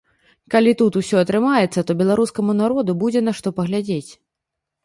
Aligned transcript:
Калі 0.53 0.71
тут 0.79 0.97
усё 1.01 1.19
атрымаецца, 1.25 1.83
то 1.89 1.97
беларускаму 2.01 2.57
народу 2.63 2.91
будзе 3.05 3.25
на 3.27 3.31
што 3.41 3.47
паглядзець. 3.59 4.11